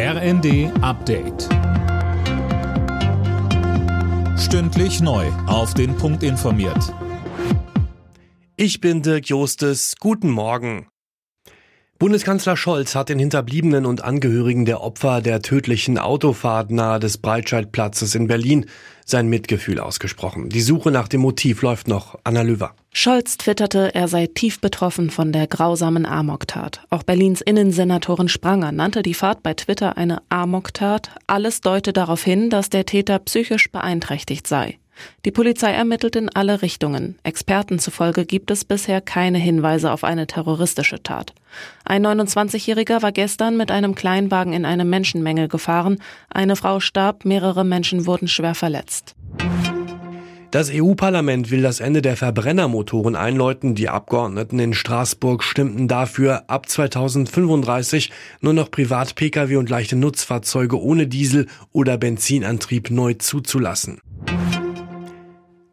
[0.00, 1.48] RND Update.
[4.38, 5.26] Stündlich neu.
[5.48, 6.94] Auf den Punkt informiert.
[8.54, 9.96] Ich bin Dirk Jostes.
[9.98, 10.86] Guten Morgen.
[11.98, 18.14] Bundeskanzler Scholz hat den Hinterbliebenen und Angehörigen der Opfer der tödlichen Autofahrt nahe des Breitscheidplatzes
[18.14, 18.66] in Berlin
[19.04, 20.48] sein Mitgefühl ausgesprochen.
[20.48, 22.16] Die Suche nach dem Motiv läuft noch.
[22.22, 22.76] Anna Löwer.
[23.00, 26.80] Scholz twitterte, er sei tief betroffen von der grausamen Amoktat.
[26.90, 31.12] Auch Berlins Innensenatorin Spranger nannte die Fahrt bei Twitter eine Amoktat.
[31.28, 34.80] Alles deute darauf hin, dass der Täter psychisch beeinträchtigt sei.
[35.24, 37.20] Die Polizei ermittelt in alle Richtungen.
[37.22, 41.34] Experten zufolge gibt es bisher keine Hinweise auf eine terroristische Tat.
[41.84, 46.02] Ein 29-Jähriger war gestern mit einem Kleinwagen in eine Menschenmenge gefahren.
[46.30, 49.14] Eine Frau starb, mehrere Menschen wurden schwer verletzt.
[50.50, 53.74] Das EU-Parlament will das Ende der Verbrennermotoren einläuten.
[53.74, 61.06] Die Abgeordneten in Straßburg stimmten dafür, ab 2035 nur noch Privat-Pkw und leichte Nutzfahrzeuge ohne
[61.06, 64.00] Diesel- oder Benzinantrieb neu zuzulassen.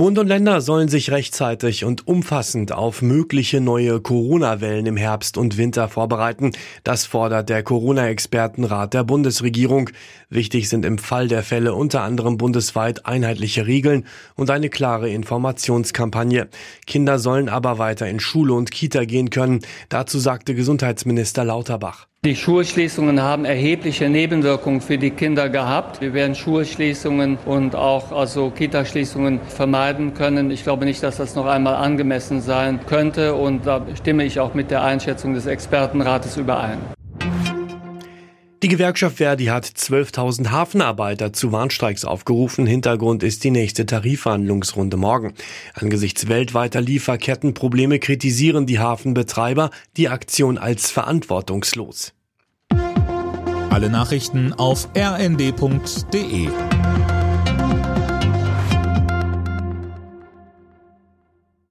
[0.00, 5.58] Bund und Länder sollen sich rechtzeitig und umfassend auf mögliche neue Corona-Wellen im Herbst und
[5.58, 6.52] Winter vorbereiten.
[6.84, 9.90] Das fordert der Corona-Expertenrat der Bundesregierung.
[10.30, 16.48] Wichtig sind im Fall der Fälle unter anderem bundesweit einheitliche Regeln und eine klare Informationskampagne.
[16.86, 19.60] Kinder sollen aber weiter in Schule und Kita gehen können.
[19.90, 22.09] Dazu sagte Gesundheitsminister Lauterbach.
[22.26, 26.02] Die Schulschließungen haben erhebliche Nebenwirkungen für die Kinder gehabt.
[26.02, 30.50] Wir werden Schulschließungen und auch also Kitaschließungen vermeiden können.
[30.50, 34.52] Ich glaube nicht, dass das noch einmal angemessen sein könnte und da stimme ich auch
[34.52, 36.99] mit der Einschätzung des Expertenrates überein.
[38.62, 42.66] Die Gewerkschaft Verdi hat 12.000 Hafenarbeiter zu Warnstreiks aufgerufen.
[42.66, 45.32] Hintergrund ist die nächste Tarifverhandlungsrunde morgen.
[45.72, 52.12] Angesichts weltweiter Lieferkettenprobleme kritisieren die Hafenbetreiber die Aktion als verantwortungslos.
[53.70, 56.48] Alle Nachrichten auf rnd.de